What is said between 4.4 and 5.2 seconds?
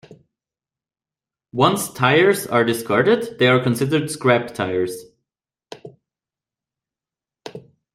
tires.